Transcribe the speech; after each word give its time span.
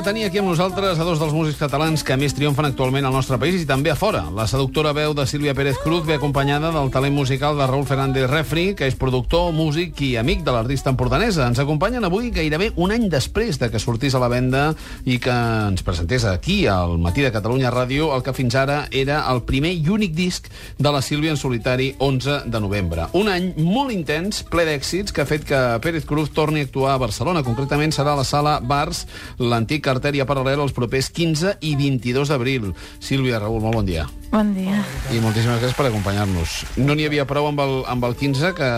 de 0.00 0.04
tenir 0.04 0.24
aquí 0.24 0.38
amb 0.40 0.48
nosaltres 0.48 0.96
a 0.96 1.04
dos 1.04 1.18
dels 1.20 1.34
músics 1.36 1.58
catalans 1.60 2.00
que 2.06 2.16
més 2.16 2.32
triomfen 2.32 2.64
actualment 2.64 3.04
al 3.04 3.12
nostre 3.12 3.36
país 3.36 3.58
i 3.60 3.66
també 3.68 3.90
a 3.92 3.96
fora. 3.98 4.22
La 4.32 4.46
seductora 4.48 4.94
veu 4.96 5.12
de 5.12 5.26
Sílvia 5.28 5.52
Pérez 5.52 5.76
Cruz 5.82 6.06
ve 6.06 6.14
acompanyada 6.16 6.70
del 6.72 6.88
talent 6.94 7.12
musical 7.12 7.58
de 7.58 7.66
Raúl 7.68 7.84
Fernández 7.84 8.24
Refri, 8.30 8.70
que 8.78 8.88
és 8.88 8.96
productor, 8.96 9.50
músic 9.52 10.00
i 10.06 10.14
amic 10.16 10.40
de 10.46 10.54
l'artista 10.54 10.88
empordanesa. 10.88 11.44
Ens 11.50 11.60
acompanyen 11.60 12.06
avui 12.08 12.30
gairebé 12.32 12.70
un 12.80 12.94
any 12.94 13.10
després 13.12 13.58
de 13.60 13.68
que 13.68 13.82
sortís 13.82 14.16
a 14.16 14.22
la 14.22 14.30
venda 14.32 14.62
i 15.04 15.18
que 15.20 15.34
ens 15.34 15.84
presentés 15.84 16.24
aquí, 16.24 16.62
al 16.64 16.96
Matí 16.96 17.20
de 17.26 17.34
Catalunya 17.34 17.74
Ràdio, 17.74 18.14
el 18.16 18.24
que 18.24 18.32
fins 18.32 18.56
ara 18.56 18.86
era 18.90 19.20
el 19.34 19.42
primer 19.44 19.74
i 19.76 19.84
únic 19.92 20.16
disc 20.16 20.48
de 20.78 20.94
la 20.94 21.04
Sílvia 21.04 21.34
en 21.34 21.40
solitari 21.40 21.90
11 21.98 22.46
de 22.48 22.62
novembre. 22.64 23.10
Un 23.12 23.28
any 23.28 23.52
molt 23.60 23.92
intens, 23.92 24.40
ple 24.48 24.64
d'èxits, 24.64 25.12
que 25.12 25.26
ha 25.26 25.28
fet 25.28 25.44
que 25.44 25.60
Pérez 25.84 26.08
Cruz 26.08 26.32
torni 26.32 26.64
a 26.64 26.70
actuar 26.70 26.96
a 26.96 27.04
Barcelona. 27.04 27.44
Concretament 27.44 27.92
serà 27.92 28.16
a 28.16 28.22
la 28.22 28.28
sala 28.28 28.56
Bars 28.64 29.04
l'antic 29.36 29.89
Artèria 29.92 30.26
Paral·lel 30.28 30.62
els 30.62 30.74
propers 30.76 31.10
15 31.14 31.56
i 31.66 31.74
22 31.78 32.32
d'abril. 32.32 32.70
Sílvia, 33.02 33.40
Raül, 33.42 33.60
molt 33.62 33.80
bon 33.80 33.88
dia. 33.88 34.06
Bon 34.30 34.52
dia. 34.54 34.78
I 35.10 35.18
moltíssimes 35.22 35.58
gràcies 35.58 35.76
per 35.78 35.88
acompanyar-nos. 35.88 36.60
No 36.78 36.94
n'hi 36.94 37.08
havia 37.08 37.26
prou 37.26 37.48
amb 37.50 37.60
el, 37.64 37.74
amb 37.90 38.06
el 38.06 38.14
15, 38.18 38.52
que 38.58 38.70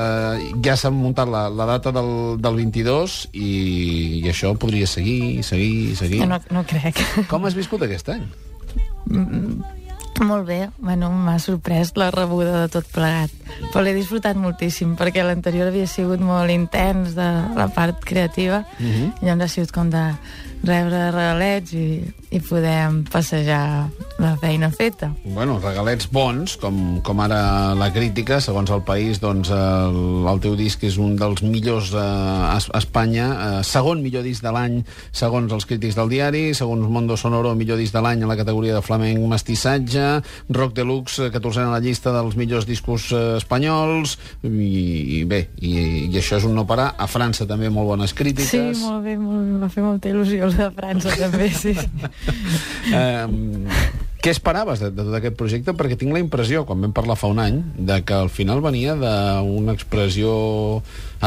ja 0.64 0.78
s'ha 0.80 0.92
muntat 0.94 1.28
la, 1.28 1.46
la 1.52 1.68
data 1.74 1.92
del, 1.92 2.40
del 2.40 2.62
22, 2.62 3.18
i, 3.32 3.52
i 4.22 4.26
això 4.32 4.54
podria 4.56 4.88
seguir, 4.88 5.44
seguir, 5.44 5.94
seguir. 6.00 6.24
No, 6.28 6.40
no 6.50 6.64
crec. 6.68 7.04
Com 7.30 7.44
has 7.48 7.58
viscut 7.58 7.84
aquest 7.84 8.12
any? 8.16 8.26
Molt 10.22 10.46
bé, 10.46 10.68
bueno, 10.78 11.08
m'ha 11.10 11.38
sorprès 11.40 11.94
la 11.96 12.10
rebuda 12.12 12.62
de 12.62 12.68
tot 12.70 12.86
plegat. 12.92 13.32
Però 13.72 13.82
l'he 13.82 13.94
disfrutat 13.96 14.38
moltíssim, 14.38 14.92
perquè 14.98 15.24
l'anterior 15.24 15.70
havia 15.70 15.88
sigut 15.90 16.20
molt 16.22 16.52
intens 16.52 17.16
de 17.16 17.28
la 17.56 17.68
part 17.74 17.98
creativa, 18.04 18.62
uh 18.78 18.86
-huh. 18.86 19.08
i 19.20 19.24
llavors 19.24 19.44
ha 19.44 19.54
sigut 19.54 19.72
com 19.72 19.90
de 19.90 20.04
rebre 20.62 21.10
regalets 21.10 21.74
i, 21.74 21.86
i 22.30 22.40
podem 22.40 23.02
passejar 23.10 23.90
la 24.22 24.32
feina 24.38 24.70
feta. 24.70 25.10
Bueno, 25.24 25.58
regalets 25.62 26.06
bons, 26.12 26.54
com, 26.62 27.00
com 27.04 27.22
ara 27.24 27.74
la 27.78 27.90
crítica, 27.94 28.38
segons 28.44 28.70
el 28.70 28.84
país, 28.86 29.18
doncs 29.22 29.50
el, 29.54 29.98
el 30.30 30.42
teu 30.44 30.54
disc 30.58 30.82
és 30.86 30.98
un 31.02 31.16
dels 31.18 31.42
millors 31.42 31.92
eh, 31.96 32.02
a 32.02 32.60
Espanya, 32.78 33.28
eh, 33.32 33.60
segon 33.66 34.02
millor 34.04 34.22
disc 34.26 34.44
de 34.44 34.52
l'any 34.54 34.78
segons 35.10 35.52
els 35.52 35.66
crítics 35.66 35.98
del 35.98 36.12
diari, 36.12 36.44
segons 36.54 36.86
Mondo 36.92 37.18
Sonoro, 37.18 37.56
millor 37.58 37.80
disc 37.80 37.94
de 37.94 38.04
l'any 38.04 38.22
en 38.22 38.30
la 38.30 38.38
categoria 38.38 38.78
de 38.78 38.84
flamenc 38.84 39.26
mestissatge, 39.32 40.06
Rock 40.54 40.76
Deluxe, 40.78 41.30
14 41.34 41.66
a 41.66 41.72
la 41.74 41.82
llista 41.82 42.14
dels 42.14 42.38
millors 42.38 42.68
discos 42.68 43.10
eh, 43.10 43.24
espanyols, 43.40 44.16
i, 44.46 44.70
i 45.18 45.22
bé, 45.28 45.44
i, 45.60 45.74
i 46.06 46.20
això 46.20 46.38
és 46.38 46.46
un 46.46 46.54
no 46.56 46.66
parar. 46.68 46.92
A 47.02 47.08
França 47.10 47.46
també 47.48 47.70
molt 47.72 47.90
bones 47.90 48.14
crítiques. 48.14 48.52
Sí, 48.52 48.86
molt 48.86 49.02
bé, 49.06 49.16
molt, 49.18 49.58
va 49.62 49.70
fer 49.72 49.84
molta 49.84 50.10
il·lusió 50.12 50.51
el 50.52 50.60
de 50.60 50.70
França 50.76 51.16
també, 51.18 51.50
sí. 51.56 51.76
Um, 52.92 53.66
què 54.22 54.30
esperaves 54.30 54.78
de, 54.78 54.92
de 54.94 55.02
tot 55.02 55.14
aquest 55.18 55.34
projecte? 55.34 55.72
Perquè 55.74 55.96
tinc 55.98 56.14
la 56.14 56.20
impressió, 56.22 56.62
quan 56.66 56.78
vam 56.84 56.92
parlar 56.94 57.16
fa 57.18 57.30
un 57.32 57.40
any, 57.42 57.56
de 57.74 57.96
que 58.06 58.14
al 58.14 58.30
final 58.30 58.62
venia 58.62 58.94
d'una 58.94 59.74
expressió 59.74 60.30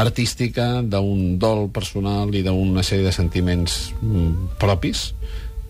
artística, 0.00 0.80
d'un 0.80 1.36
dol 1.42 1.66
personal 1.74 2.32
i 2.32 2.40
d'una 2.46 2.84
sèrie 2.86 3.04
de 3.04 3.12
sentiments 3.12 3.76
mm, 4.00 4.56
propis 4.62 5.10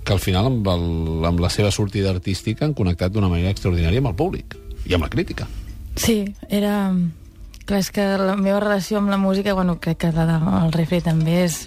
que 0.06 0.14
al 0.14 0.22
final, 0.22 0.52
amb, 0.52 0.70
el, 0.70 1.26
amb 1.26 1.42
la 1.42 1.50
seva 1.50 1.72
sortida 1.74 2.12
artística, 2.14 2.62
han 2.62 2.76
connectat 2.78 3.10
d'una 3.10 3.32
manera 3.32 3.50
extraordinària 3.50 4.04
amb 4.04 4.12
el 4.12 4.18
públic 4.22 4.54
i 4.86 4.94
amb 4.94 5.08
la 5.08 5.10
crítica. 5.10 5.50
Sí, 5.98 6.22
era... 6.46 6.92
Clar, 7.66 7.80
és 7.82 7.88
que 7.90 8.04
la 8.20 8.36
meva 8.38 8.60
relació 8.62 9.00
amb 9.00 9.10
la 9.10 9.18
música, 9.18 9.50
bueno, 9.58 9.80
crec 9.82 10.04
que 10.04 10.14
la 10.14 10.28
del 10.30 10.70
refri 10.78 11.02
també 11.02 11.40
és... 11.48 11.64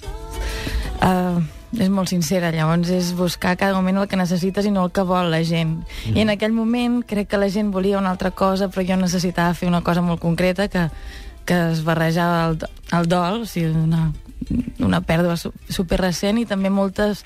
Uh, 1.04 1.44
és 1.78 1.90
molt 1.94 2.10
sincera, 2.10 2.50
llavors 2.54 2.90
és 2.90 3.12
buscar 3.18 3.56
cada 3.60 3.76
moment 3.78 4.02
el 4.02 4.08
que 4.10 4.18
necessites 4.18 4.66
i 4.66 4.72
no 4.74 4.88
el 4.88 4.94
que 4.96 5.06
vol 5.06 5.30
la 5.30 5.44
gent. 5.46 5.78
Mm. 6.08 6.16
I 6.18 6.26
en 6.26 6.34
aquell 6.34 6.56
moment 6.56 7.02
crec 7.06 7.30
que 7.30 7.42
la 7.42 7.50
gent 7.54 7.70
volia 7.72 8.00
una 8.00 8.10
altra 8.10 8.32
cosa, 8.32 8.72
però 8.74 8.86
jo 8.88 8.98
necessitava 8.98 9.54
fer 9.54 9.70
una 9.70 9.84
cosa 9.86 10.02
molt 10.02 10.22
concreta 10.22 10.68
que, 10.68 10.88
que 11.46 11.60
es 11.72 11.84
barrejava 11.86 12.42
el, 12.50 12.58
el 12.98 13.10
dol, 13.12 13.44
o 13.44 13.50
sigui, 13.50 13.70
una, 13.78 14.10
una 14.80 15.02
pèrdua 15.06 15.38
super 15.38 16.02
recent 16.02 16.42
i 16.42 16.48
també 16.50 16.74
moltes 16.74 17.24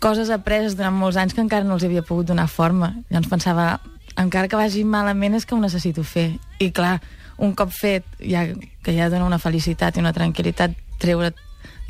coses 0.00 0.30
apreses 0.30 0.76
durant 0.78 0.94
molts 0.96 1.18
anys 1.20 1.34
que 1.34 1.42
encara 1.42 1.66
no 1.66 1.76
els 1.76 1.84
havia 1.84 2.06
pogut 2.06 2.30
donar 2.30 2.48
forma. 2.48 2.94
Llavors 3.10 3.34
pensava, 3.34 3.70
encara 4.16 4.48
que 4.48 4.58
vagi 4.58 4.86
malament 4.86 5.36
és 5.36 5.44
que 5.44 5.54
ho 5.54 5.60
necessito 5.60 6.06
fer. 6.06 6.30
I 6.62 6.70
clar, 6.70 7.00
un 7.40 7.54
cop 7.58 7.74
fet, 7.74 8.06
ja, 8.22 8.46
que 8.84 8.94
ja 8.96 9.10
dona 9.10 9.26
una 9.26 9.42
felicitat 9.42 9.96
i 9.96 10.02
una 10.04 10.14
tranquil·litat, 10.16 10.78
treure 11.00 11.34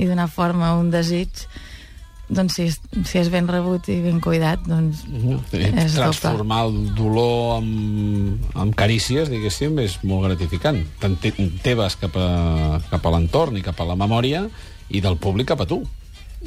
i 0.00 0.08
donar 0.08 0.30
forma 0.32 0.70
a 0.70 0.78
un 0.80 0.88
desig 0.92 1.44
doncs 2.30 2.54
si 2.56 2.66
és, 2.68 2.76
si 3.08 3.18
és 3.18 3.28
ben 3.30 3.48
rebut 3.50 3.88
i 3.90 3.96
ben 4.04 4.20
cuidat, 4.22 4.62
doncs 4.66 5.02
uh 5.08 5.34
-huh. 5.34 5.40
és 5.52 5.94
Transformar 5.94 6.62
doble. 6.64 6.78
el 6.78 6.94
dolor 6.94 7.56
amb, 7.58 8.38
amb 8.54 8.74
carícies, 8.74 9.28
diguéssim, 9.28 9.78
és 9.78 9.98
molt 10.02 10.24
gratificant. 10.26 10.86
Tant 10.98 11.18
te, 11.20 11.32
teves 11.62 11.96
cap 11.96 12.16
a, 12.16 12.80
cap 12.90 13.06
a 13.06 13.10
l'entorn 13.10 13.56
i 13.56 13.62
cap 13.62 13.80
a 13.80 13.84
la 13.84 13.96
memòria 13.96 14.48
i 14.88 15.00
del 15.00 15.16
públic 15.16 15.48
cap 15.48 15.60
a 15.60 15.66
tu. 15.66 15.82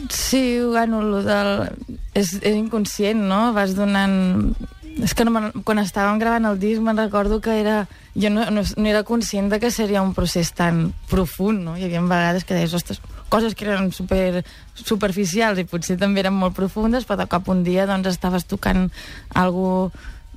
Sí, 0.09 0.59
bueno, 0.59 1.01
lo 1.01 1.21
del... 1.21 1.69
és, 2.13 2.33
és 2.41 2.55
inconscient, 2.55 3.19
no? 3.19 3.53
Vas 3.53 3.75
donant 3.75 4.55
és 5.01 5.13
que 5.13 5.25
no 5.25 5.51
quan 5.65 5.79
estàvem 5.79 6.19
gravant 6.19 6.45
el 6.45 6.59
disc 6.59 6.81
me'n 6.81 6.97
recordo 6.97 7.41
que 7.41 7.59
era... 7.59 7.87
Jo 8.15 8.29
no, 8.29 8.45
no, 8.51 8.61
no 8.61 8.87
era 8.87 9.03
conscient 9.03 9.49
de 9.49 9.59
que 9.59 9.71
seria 9.71 10.01
un 10.01 10.13
procés 10.13 10.53
tan 10.53 10.93
profund, 11.09 11.63
no? 11.65 11.77
Hi 11.77 11.83
havia 11.85 12.01
vegades 12.01 12.45
que 12.45 12.53
deies, 12.53 12.73
ostres, 12.73 13.01
coses 13.33 13.55
que 13.57 13.65
eren 13.65 13.89
super, 13.91 14.43
superficials 14.77 15.57
i 15.59 15.65
potser 15.65 15.97
també 15.97 16.21
eren 16.21 16.37
molt 16.37 16.53
profundes, 16.55 17.05
però 17.09 17.17
de 17.23 17.29
cop 17.31 17.49
un 17.49 17.65
dia 17.65 17.87
doncs, 17.89 18.13
estaves 18.13 18.45
tocant 18.45 18.89
algo 19.33 19.91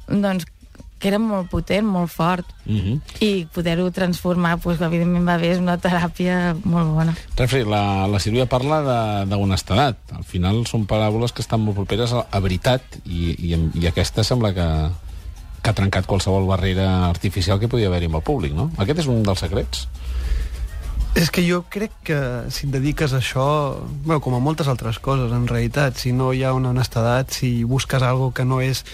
doncs, 0.09 0.47
que 0.97 1.11
era 1.11 1.19
molt 1.21 1.51
potent, 1.53 1.85
molt 1.85 2.09
fort. 2.09 2.47
Uh 2.65 2.73
Mhm. 2.73 2.93
-huh. 2.95 3.01
I 3.21 3.47
poder-ho 3.53 3.91
transformar, 3.93 4.57
doncs, 4.59 4.81
evidentment 4.81 5.27
va 5.29 5.37
bé, 5.37 5.51
és 5.53 5.59
una 5.59 5.77
teràpia 5.77 6.57
molt 6.65 6.89
bona. 6.95 7.15
Refri, 7.37 7.65
la, 7.69 8.07
la 8.09 8.19
Sílvia 8.19 8.47
parla 8.47 9.25
d'honestedat. 9.27 9.97
Al 10.17 10.25
final 10.25 10.65
són 10.67 10.87
paraules 10.87 11.33
que 11.33 11.43
estan 11.43 11.61
molt 11.61 11.77
properes 11.77 12.13
a, 12.13 12.25
a 12.31 12.41
veritat 12.41 12.81
i, 13.05 13.35
i, 13.53 13.71
i 13.75 13.87
aquesta 13.87 14.25
sembla 14.25 14.55
que, 14.55 14.67
que 15.63 15.71
ha 15.71 15.75
trencat 15.75 16.07
qualsevol 16.07 16.47
barrera 16.47 17.09
artificial 17.11 17.61
que 17.61 17.69
podia 17.69 17.89
haver-hi 17.89 18.07
amb 18.07 18.17
el 18.17 18.23
públic, 18.23 18.55
no? 18.55 18.71
Aquest 18.79 19.01
és 19.01 19.07
un 19.07 19.23
dels 19.23 19.39
secrets. 19.41 19.89
És 21.17 21.31
que 21.33 21.43
jo 21.47 21.63
crec 21.73 21.93
que 22.05 22.19
si 22.53 22.67
et 22.67 22.73
dediques 22.75 23.15
a 23.15 23.21
això, 23.23 23.49
bueno, 24.05 24.21
com 24.21 24.37
a 24.37 24.41
moltes 24.43 24.69
altres 24.69 24.99
coses, 25.01 25.33
en 25.33 25.47
realitat, 25.49 25.97
si 25.97 26.13
no 26.13 26.33
hi 26.37 26.43
ha 26.45 26.53
una 26.53 26.75
honestedat, 26.75 27.33
si 27.33 27.65
busques 27.65 28.03
algo 28.05 28.33
que 28.37 28.45
no 28.45 28.61
és 28.61 28.85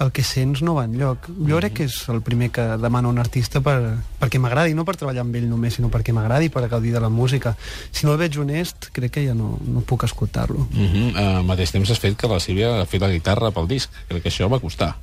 el 0.00 0.12
que 0.16 0.24
sents 0.24 0.62
no 0.64 0.74
va 0.76 0.86
enlloc. 0.88 1.28
Jo 1.28 1.58
crec 1.60 1.74
que 1.76 1.86
és 1.88 1.96
el 2.12 2.22
primer 2.24 2.48
que 2.56 2.64
demana 2.80 3.10
un 3.12 3.20
artista 3.20 3.60
per, 3.64 3.76
perquè 4.20 4.40
m'agradi, 4.40 4.72
no 4.76 4.86
per 4.88 4.96
treballar 4.96 5.26
amb 5.26 5.36
ell 5.36 5.48
només, 5.48 5.76
sinó 5.76 5.90
perquè 5.92 6.14
m'agradi, 6.16 6.48
per 6.52 6.66
gaudir 6.72 6.94
de 6.96 7.02
la 7.04 7.12
música. 7.12 7.52
Si 7.92 8.08
no 8.08 8.16
el 8.16 8.20
veig 8.22 8.38
honest, 8.40 8.88
crec 8.96 9.18
que 9.18 9.26
ja 9.28 9.36
no, 9.36 9.58
no 9.60 9.84
puc 9.84 10.04
escoltar-lo. 10.08 10.66
-huh. 10.72 11.12
uh, 11.12 11.36
al 11.40 11.44
mateix 11.44 11.72
temps 11.72 11.90
has 11.90 12.00
fet 12.00 12.16
que 12.16 12.28
la 12.28 12.40
Sílvia 12.40 12.80
ha 12.80 12.86
fet 12.86 13.00
la 13.00 13.12
guitarra 13.12 13.52
pel 13.52 13.68
disc. 13.68 13.90
Crec 14.08 14.22
que 14.22 14.30
això 14.30 14.48
va 14.48 14.60
costar. 14.60 14.96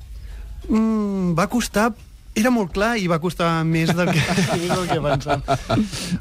Mm, 0.68 1.38
va 1.38 1.48
costar 1.48 1.94
era 2.38 2.52
molt 2.54 2.72
clar 2.76 2.94
i 3.02 3.08
va 3.10 3.18
costar 3.24 3.50
més 3.68 3.90
del 3.98 4.12
que, 4.14 4.22
del 4.72 4.86
que 4.90 5.00
pensava. 5.04 5.58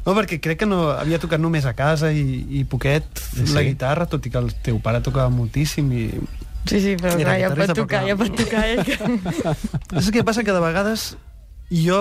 No, 0.05 0.15
perquè 0.17 0.39
crec 0.43 0.59
que 0.63 0.69
no 0.69 0.87
havia 0.95 1.19
tocat 1.21 1.39
només 1.43 1.65
a 1.69 1.75
casa 1.77 2.11
i, 2.11 2.25
i 2.59 2.63
poquet 2.65 3.05
Sí. 3.37 3.51
la 3.53 3.61
guitarra, 3.63 4.07
tot 4.09 4.25
i 4.25 4.31
que 4.33 4.39
el 4.41 4.51
teu 4.65 4.79
pare 4.83 4.99
tocava 5.05 5.29
moltíssim 5.29 5.91
i 5.93 6.07
Sí, 6.67 6.81
sí, 6.83 6.95
però 6.99 7.13
clar, 7.15 7.37
ja 7.39 7.49
pot 7.55 7.71
tocar, 7.77 8.01
ja 8.03 8.15
pot 8.19 8.33
tocar. 8.35 8.65
Eh? 8.67 8.83
que- 8.83 8.97
Saps 10.01 10.09
què 10.11 10.25
passa? 10.27 10.43
Que 10.43 10.51
de 10.51 10.59
vegades 10.59 11.13
jo 11.71 11.99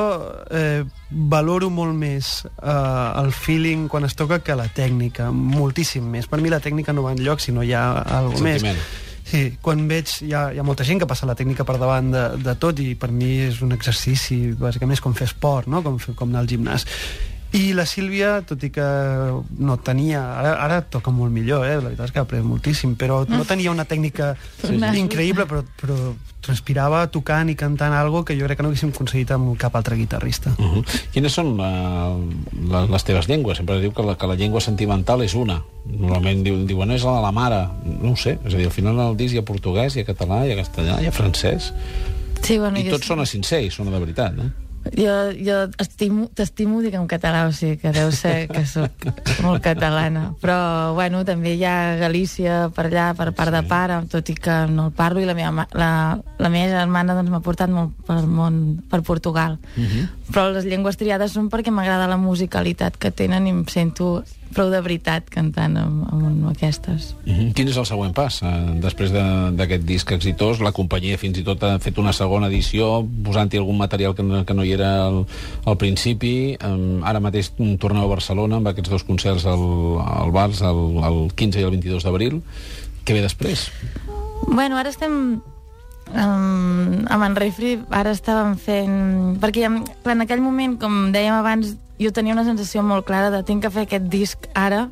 eh, 0.54 0.82
valoro 1.10 1.68
molt 1.74 1.94
més 1.98 2.44
eh, 2.46 3.20
el 3.22 3.30
feeling 3.34 3.86
quan 3.90 4.04
es 4.06 4.14
toca 4.18 4.40
que 4.42 4.54
la 4.58 4.66
tècnica, 4.70 5.28
moltíssim 5.34 6.06
més. 6.10 6.26
Per 6.30 6.40
mi 6.42 6.50
la 6.50 6.58
tècnica 6.62 6.94
no 6.94 7.02
va 7.06 7.12
enlloc 7.14 7.42
si 7.42 7.54
no 7.54 7.62
hi 7.66 7.72
ha 7.78 7.84
alguna 8.18 8.56
més. 8.56 8.66
Sí, 9.26 9.56
quan 9.62 9.86
veig... 9.90 10.10
Hi 10.22 10.32
ha, 10.34 10.42
hi 10.54 10.60
ha 10.62 10.66
molta 10.66 10.86
gent 10.86 11.00
que 11.02 11.08
passa 11.10 11.26
la 11.26 11.34
tècnica 11.38 11.66
per 11.66 11.78
davant 11.82 12.12
de, 12.14 12.26
de 12.42 12.54
tot 12.62 12.78
i 12.82 12.92
per 12.98 13.10
mi 13.10 13.32
és 13.48 13.58
un 13.66 13.74
exercici, 13.74 14.38
bàsicament 14.60 14.94
és 14.94 15.02
com 15.02 15.16
fer 15.18 15.26
esport, 15.26 15.66
no? 15.66 15.82
com, 15.82 15.98
com 15.98 16.30
anar 16.30 16.44
al 16.44 16.50
gimnàs. 16.52 16.86
I 17.54 17.72
la 17.72 17.86
Sílvia, 17.86 18.40
tot 18.46 18.62
i 18.66 18.70
que 18.74 18.84
no 19.58 19.76
tenia... 19.84 20.22
Ara, 20.40 20.54
ara 20.64 20.80
toca 20.82 21.12
molt 21.14 21.32
millor, 21.32 21.66
eh? 21.66 21.76
la 21.78 21.90
veritat 21.90 22.08
és 22.08 22.14
que 22.14 22.20
ha 22.20 22.24
après 22.26 22.42
moltíssim, 22.44 22.96
però 22.98 23.22
no 23.28 23.44
tenia 23.48 23.70
una 23.70 23.86
tècnica 23.86 24.34
Sí, 24.60 24.74
sí. 24.74 24.98
increïble, 24.98 25.46
però, 25.46 25.62
però 25.78 25.96
transpirava 26.46 27.04
tocant 27.10 27.50
i 27.50 27.56
cantant 27.58 27.94
algo 27.96 28.24
que 28.26 28.36
jo 28.38 28.46
crec 28.46 28.58
que 28.58 28.66
no 28.66 28.70
haguéssim 28.70 28.92
aconseguit 28.92 29.32
amb 29.34 29.54
cap 29.58 29.74
altre 29.78 29.96
guitarrista. 29.98 30.52
Uh 30.58 30.76
-huh. 30.76 31.00
Quines 31.14 31.32
són 31.32 31.54
uh, 31.58 32.18
la, 32.70 32.84
les 32.86 33.04
teves 33.04 33.28
llengües? 33.28 33.56
Sempre 33.58 33.76
es 33.76 33.82
diu 33.82 33.92
que 33.92 34.02
la, 34.02 34.16
que 34.16 34.26
la 34.26 34.34
llengua 34.36 34.60
sentimental 34.60 35.22
és 35.22 35.34
una. 35.34 35.62
Normalment 35.86 36.42
diuen, 36.44 36.66
diuen 36.66 36.90
és 36.90 37.02
la 37.02 37.16
de 37.16 37.22
la 37.22 37.32
mare. 37.32 37.68
No 38.02 38.12
ho 38.12 38.16
sé. 38.16 38.38
És 38.44 38.54
a 38.54 38.56
dir, 38.56 38.66
al 38.66 38.72
final 38.72 39.00
al 39.00 39.16
disc 39.16 39.34
hi 39.34 39.38
ha 39.38 39.44
portuguès, 39.44 39.96
hi 39.96 40.00
ha 40.00 40.04
català, 40.04 40.46
hi 40.46 40.52
ha 40.52 40.56
castellà, 40.56 41.00
hi 41.00 41.06
ha 41.06 41.12
francès. 41.12 41.72
Sí, 42.42 42.58
bueno, 42.58 42.78
I 42.78 42.90
tots 42.90 43.06
sona 43.06 43.26
sincer 43.26 43.62
i 43.64 43.70
sona 43.70 43.90
de 43.90 43.98
veritat, 43.98 44.34
no? 44.36 44.65
Jo, 44.94 45.32
jo 45.34 45.56
estimo- 45.78 46.28
t'estimo 46.34 46.80
dir 46.82 46.94
en 46.94 47.06
català, 47.08 47.46
o 47.48 47.52
sigui 47.52 47.76
que 47.78 47.92
deu 47.92 48.10
ser 48.12 48.48
que 48.48 48.64
sóc 48.66 48.90
molt 49.42 49.62
catalana. 49.62 50.34
Però, 50.40 50.94
bueno, 50.94 51.24
també 51.24 51.54
hi 51.56 51.64
ha 51.64 51.96
Galícia 51.96 52.68
per 52.74 52.86
allà, 52.90 53.14
per 53.16 53.32
part 53.34 53.52
de 53.52 53.62
pare, 53.66 54.00
tot 54.12 54.28
i 54.30 54.34
que 54.34 54.66
no 54.70 54.86
el 54.86 54.92
parlo, 54.92 55.20
i 55.20 55.24
la 55.26 55.34
meva, 55.34 55.66
la, 55.72 55.90
la 56.38 56.48
meva 56.48 56.70
germana 56.80 57.14
doncs, 57.14 57.30
m'ha 57.30 57.40
portat 57.40 57.70
molt 57.70 57.92
pel 58.06 58.26
món, 58.26 58.82
per 58.90 59.02
Portugal. 59.02 59.58
Però 60.32 60.48
les 60.52 60.64
llengües 60.66 60.96
triades 60.96 61.32
són 61.32 61.50
perquè 61.50 61.70
m'agrada 61.70 62.08
la 62.10 62.16
musicalitat 62.18 62.96
que 62.98 63.10
tenen 63.10 63.46
i 63.46 63.50
em 63.50 63.64
sento 63.70 64.24
prou 64.56 64.70
de 64.70 64.78
veritat 64.80 65.26
cantant 65.28 65.74
amb, 65.76 66.04
amb 66.12 66.48
aquestes. 66.48 67.14
Mm 67.26 67.32
-hmm. 67.32 67.52
Quin 67.52 67.68
és 67.68 67.76
el 67.76 67.84
següent 67.86 68.14
pas? 68.14 68.40
Eh, 68.42 68.46
després 68.80 69.10
de- 69.12 69.50
d'aquest 69.52 69.82
disc 69.84 70.10
exitós, 70.12 70.60
la 70.60 70.72
companyia 70.72 71.18
fins 71.18 71.38
i 71.38 71.42
tot 71.42 71.62
ha 71.62 71.78
fet 71.78 71.98
una 71.98 72.12
segona 72.12 72.46
edició, 72.46 73.06
posant-hi 73.24 73.58
algun 73.58 73.76
material 73.76 74.14
que 74.14 74.22
no, 74.22 74.44
que 74.44 74.54
no 74.54 74.64
hi 74.64 74.72
era 74.76 74.92
al, 75.08 75.24
al 75.66 75.78
principi. 75.80 76.54
Um, 76.64 77.02
ara 77.06 77.22
mateix 77.24 77.50
torneu 77.82 78.06
a 78.06 78.12
Barcelona 78.12 78.60
amb 78.60 78.70
aquests 78.70 78.92
dos 78.92 79.06
concerts 79.08 79.46
al, 79.50 79.66
al 80.04 80.32
Bars, 80.34 80.62
el, 80.64 80.82
el 81.08 81.20
15 81.34 81.60
i 81.60 81.66
el 81.66 81.74
22 81.76 82.06
d'abril. 82.06 82.40
Què 83.06 83.16
ve 83.16 83.24
després? 83.24 83.68
Bueno, 84.46 84.78
ara 84.78 84.92
estem... 84.92 85.40
Um, 86.06 87.02
a 87.10 87.16
Manrefri 87.18 87.80
ara 87.90 88.12
estàvem 88.14 88.54
fent... 88.62 88.94
Perquè 89.42 89.66
clar, 90.04 90.14
en 90.14 90.22
aquell 90.22 90.44
moment, 90.44 90.76
com 90.78 91.10
dèiem 91.14 91.34
abans, 91.34 91.74
jo 91.98 92.12
tenia 92.14 92.36
una 92.36 92.46
sensació 92.46 92.84
molt 92.86 93.06
clara 93.08 93.32
de 93.34 93.42
tinc 93.46 93.64
que 93.64 93.72
fer 93.74 93.86
aquest 93.86 94.06
disc 94.12 94.46
ara 94.54 94.86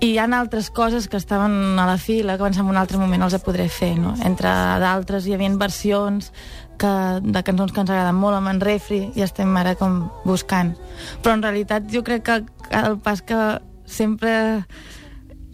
i 0.00 0.12
hi 0.12 0.18
ha 0.18 0.26
altres 0.38 0.68
coses 0.70 1.08
que 1.08 1.16
estaven 1.16 1.78
a 1.78 1.86
la 1.88 1.96
fila 1.96 2.36
que 2.36 2.44
abans 2.44 2.58
en 2.58 2.68
un 2.68 2.76
altre 2.76 2.98
moment 2.98 3.22
els 3.24 3.36
podré 3.44 3.68
fer 3.72 3.94
no? 3.98 4.14
entre 4.24 4.50
d'altres 4.82 5.26
hi 5.26 5.34
havia 5.34 5.52
versions 5.56 6.32
que, 6.76 6.92
de 7.22 7.42
cançons 7.42 7.72
que 7.72 7.80
ens 7.80 7.90
agraden 7.90 8.18
molt 8.20 8.36
a 8.36 8.42
Manrefri 8.44 9.12
i 9.16 9.24
estem 9.24 9.56
ara 9.56 9.74
com 9.80 10.04
buscant 10.24 10.74
però 11.22 11.36
en 11.36 11.46
realitat 11.46 11.88
jo 11.92 12.04
crec 12.04 12.26
que 12.28 12.42
el 12.76 12.98
pas 13.00 13.22
que 13.22 13.40
sempre 13.86 14.66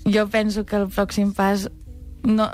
jo 0.05 0.27
penso 0.29 0.67
que 0.67 0.77
el 0.77 0.89
pròxim 0.91 1.31
pas 1.37 1.69
no, 2.25 2.49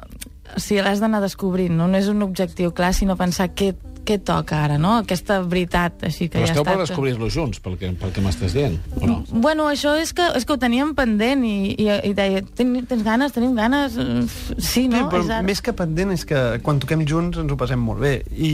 o 0.57 0.61
sigui, 0.61 0.83
l'has 0.85 1.01
d'anar 1.01 1.21
descobrint, 1.25 1.75
no? 1.77 1.89
no 1.89 1.99
és 1.99 2.09
un 2.09 2.23
objectiu 2.25 2.73
clar, 2.73 2.93
sinó 2.97 3.17
pensar 3.21 3.51
què, 3.53 3.75
què 4.09 4.17
toca 4.25 4.63
ara, 4.65 4.79
no? 4.81 4.95
Aquesta 5.05 5.39
veritat, 5.45 6.03
així 6.09 6.31
que 6.31 6.39
Però 6.39 6.47
ja 6.49 6.55
esteu 6.55 6.65
està... 6.65 6.75
per 6.75 6.87
descobrir-lo 6.87 7.29
junts, 7.33 7.61
pel 7.65 7.77
que, 7.81 7.91
pel 8.01 8.15
que 8.17 8.25
m'estàs 8.25 8.57
dient, 8.57 8.79
o 8.97 9.05
no? 9.07 9.19
Bueno, 9.45 9.69
això 9.69 9.93
és 10.01 10.15
que, 10.17 10.25
és 10.39 10.49
que 10.49 10.57
ho 10.57 10.61
teníem 10.61 10.95
pendent 10.99 11.45
i, 11.45 11.75
i, 11.77 11.89
i 12.09 12.15
deia, 12.17 12.41
"Ten- 12.57 12.75
tens 12.89 13.05
ganes, 13.05 13.37
tenim 13.37 13.53
ganes? 13.59 13.93
Sí, 13.95 14.89
no? 14.89 15.05
Sí, 15.05 15.05
però 15.13 15.21
és 15.23 15.31
ara. 15.31 15.43
més 15.47 15.61
que 15.61 15.77
pendent 15.77 16.17
és 16.17 16.25
que 16.25 16.41
quan 16.65 16.81
toquem 16.81 17.05
junts 17.07 17.39
ens 17.39 17.53
ho 17.53 17.57
passem 17.61 17.79
molt 17.85 18.01
bé 18.01 18.23
i, 18.33 18.53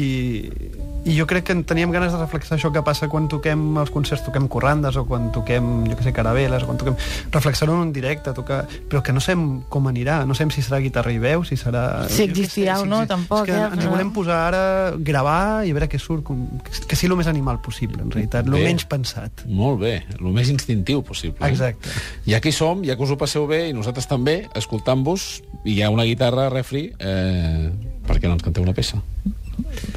i 1.04 1.12
jo 1.18 1.26
crec 1.28 1.44
que 1.44 1.54
teníem 1.68 1.90
ganes 1.92 2.12
de 2.14 2.18
reflexar 2.18 2.56
això 2.56 2.70
que 2.72 2.80
passa 2.82 3.10
quan 3.12 3.26
toquem 3.28 3.60
els 3.76 3.90
concerts, 3.92 4.22
toquem 4.24 4.46
corrandes 4.48 4.96
o 4.96 5.02
quan 5.04 5.26
toquem, 5.34 5.84
jo 5.90 5.96
que 5.98 6.02
sé, 6.06 6.12
caraveles 6.16 6.62
o 6.64 6.68
quan 6.70 6.78
toquem... 6.80 6.94
reflexar-ho 7.34 7.74
en 7.76 7.80
un 7.88 7.92
directe, 7.92 8.32
tocar... 8.32 8.62
però 8.88 9.02
que 9.04 9.12
no 9.12 9.20
sabem 9.20 9.62
com 9.68 9.84
anirà, 9.90 10.22
no 10.24 10.32
sabem 10.34 10.50
si 10.54 10.62
serà 10.64 10.80
guitarra 10.80 11.12
i 11.12 11.18
veu, 11.20 11.44
si 11.44 11.58
serà... 11.60 12.06
Si 12.08 12.24
existirà 12.24 12.78
o 12.80 12.86
no, 12.88 13.02
exi- 13.02 13.10
tampoc, 13.12 13.44
És 13.44 13.52
que 13.52 13.58
eh, 13.60 13.68
ens 13.76 13.84
volem 13.92 14.14
posar 14.16 14.38
ara, 14.48 14.62
gravar 14.96 15.66
i 15.68 15.74
a 15.74 15.76
veure 15.76 15.90
què 15.92 16.00
surt, 16.00 16.24
com, 16.24 16.46
que, 16.64 16.72
que 16.88 16.96
sigui 16.96 17.12
el 17.12 17.18
més 17.20 17.28
animal 17.28 17.60
possible, 17.60 18.00
en 18.00 18.10
realitat, 18.10 18.48
el 18.48 18.56
Bé. 18.56 18.64
menys 18.70 18.88
pensat. 18.88 19.44
Molt 19.46 19.82
bé, 19.84 19.94
el 20.16 20.32
més 20.32 20.48
instintiu 20.54 21.04
possible. 21.04 21.36
eh? 21.44 21.52
Exacte. 21.52 21.92
Ja 22.26 22.40
que 22.40 22.48
hi 22.48 22.56
som, 22.56 22.80
ja 22.86 22.96
que 22.96 23.04
us 23.04 23.12
ho 23.12 23.20
passeu 23.20 23.44
bé, 23.50 23.66
i 23.68 23.76
nosaltres 23.76 24.08
també, 24.08 24.46
escoltant-vos, 24.56 25.28
i 25.68 25.76
hi 25.76 25.82
ha 25.84 25.92
una 25.92 26.08
guitarra, 26.08 26.48
refri, 26.48 26.88
eh, 26.98 27.68
per 28.08 28.16
què 28.20 28.28
no 28.28 28.38
ens 28.38 28.44
canteu 28.46 28.64
una 28.64 28.72
peça? 28.76 29.02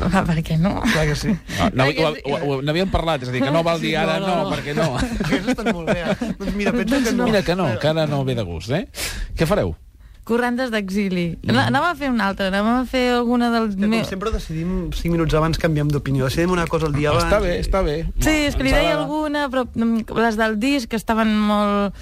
Ah, 0.08 0.22
per 0.28 0.36
què 0.46 0.58
no? 0.62 0.76
Clar 0.94 1.06
que 1.10 1.16
sí. 1.18 1.32
Ah, 1.60 1.70
no, 1.74 1.86
ho, 1.90 2.12
ho, 2.14 2.38
ho, 2.38 2.58
n'havíem 2.62 2.92
parlat, 2.94 3.24
és 3.26 3.30
a 3.30 3.36
dir, 3.36 3.42
que 3.42 3.52
no 3.54 3.64
val 3.66 3.82
dir 3.82 3.92
Sí, 3.92 3.96
ara 3.96 4.20
no, 4.20 4.28
no, 4.28 4.36
no, 4.36 4.44
no. 4.44 4.56
perquè 4.56 4.76
no. 4.78 4.88
Aquests 4.98 5.52
estan 5.56 5.72
molt 5.74 5.90
bé. 5.90 6.00
eh? 6.04 6.32
Doncs 6.38 6.54
mira, 6.60 6.72
penso 6.76 7.02
que 7.04 7.14
no. 7.18 7.26
Mira 7.32 7.42
que 7.44 7.56
no, 7.58 7.68
que 7.82 7.88
ara 7.92 8.06
no 8.08 8.24
ve 8.28 8.36
de 8.38 8.44
gust, 8.48 8.72
eh? 8.72 8.86
Què 9.38 9.48
fareu? 9.50 9.76
Corrandes 10.28 10.72
d'exili. 10.74 11.38
Mm. 11.46 11.56
Anàvem 11.70 11.88
a 11.88 11.96
fer 11.96 12.10
una 12.12 12.26
altra, 12.28 12.50
anàvem 12.52 12.82
a 12.82 12.86
fer 12.90 13.04
alguna 13.16 13.48
del... 13.54 13.70
Que 13.72 13.80
com 13.86 13.94
meu- 13.96 14.04
sempre 14.10 14.32
decidim 14.34 14.90
5 14.92 15.14
minuts 15.14 15.34
abans 15.40 15.58
canviem 15.62 15.88
d'opinió. 15.88 16.28
Decidim 16.28 16.52
una 16.52 16.66
cosa 16.68 16.90
el 16.92 16.98
dia 16.98 17.14
abans. 17.14 17.24
Està 17.30 17.40
bé, 17.40 17.54
està 17.64 17.82
bé. 17.86 17.96
Sí, 18.20 18.34
és 18.50 18.58
que 18.60 18.68
li 18.68 18.74
deia 18.76 18.98
alguna, 19.00 19.46
però 19.54 19.64
mm, 19.72 20.04
les 20.20 20.36
del 20.40 20.60
disc 20.60 20.92
que 20.92 21.00
estaven 21.00 21.32
molt... 21.48 21.96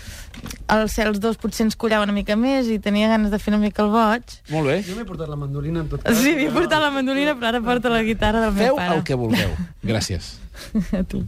Els 0.70 0.92
cels 0.98 1.22
dos 1.24 1.38
potser 1.40 1.64
ens 1.68 1.78
collaven 1.80 2.10
una 2.10 2.18
mica 2.18 2.36
més 2.38 2.68
i 2.70 2.76
tenia 2.84 3.08
ganes 3.08 3.32
de 3.32 3.38
fer 3.40 3.54
una 3.54 3.62
mica 3.62 3.86
el 3.86 3.90
boig. 3.94 4.34
Molt 4.52 4.68
bé. 4.68 4.82
Jo 4.86 4.98
m'he 4.98 5.06
portat 5.08 5.30
la 5.32 5.38
mandolina 5.40 5.80
en 5.86 5.88
tot 5.94 6.04
cas. 6.04 6.18
Sí, 6.20 6.34
m'he 6.36 6.50
portat 6.54 6.82
la 6.84 6.90
mandolina, 6.94 7.38
però 7.40 7.54
ara 7.54 7.62
porto 7.66 7.90
la 7.94 8.02
guitarra 8.04 8.42
del 8.44 8.54
meu 8.58 8.74
Feu 8.74 8.82
pare. 8.82 8.98
el 9.00 9.04
que 9.08 9.16
vulgueu. 9.22 9.54
Gràcies. 9.90 10.34
A 10.98 11.06
tu. 11.08 11.24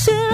Si 0.00 0.29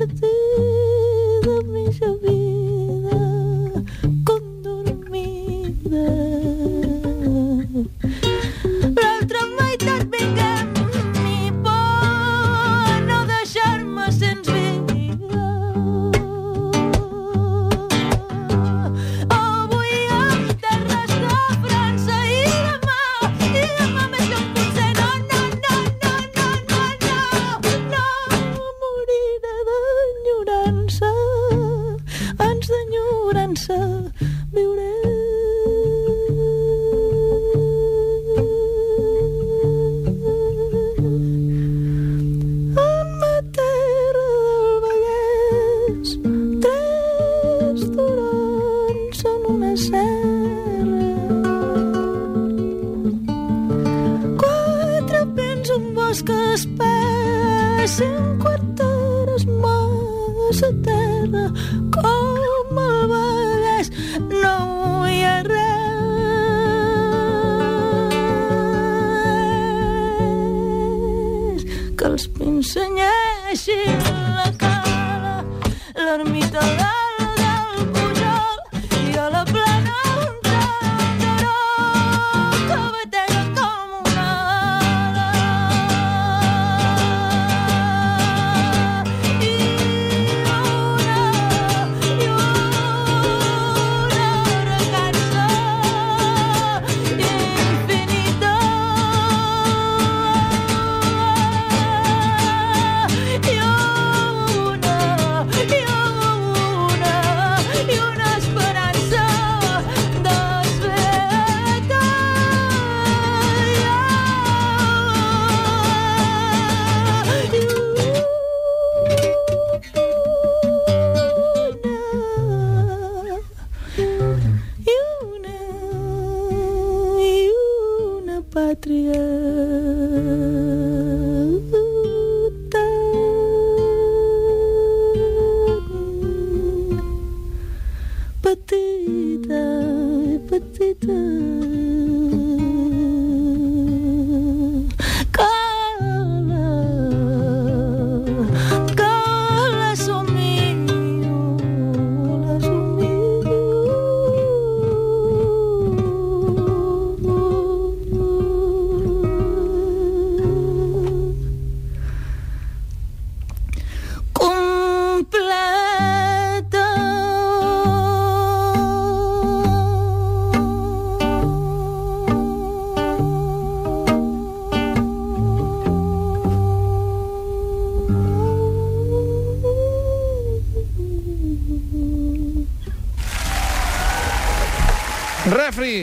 partir 0.00 0.73
que 72.04 72.10
els 72.12 72.24
pinsenyeixin 72.36 74.02
la 74.36 74.50
cara 74.60 75.36
l'ermita 76.04 76.60
de 76.60 76.83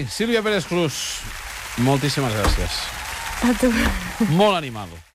Sílvia 0.09 0.41
Pérez 0.45 0.65
Cruz, 0.69 1.21
moltíssimes 1.77 2.33
gràcies. 2.33 2.81
A 3.41 3.53
tu. 3.57 3.71
Molt 4.37 4.55
animal. 4.57 5.01